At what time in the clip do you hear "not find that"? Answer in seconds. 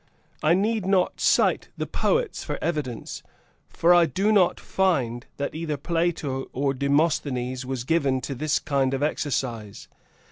4.31-5.53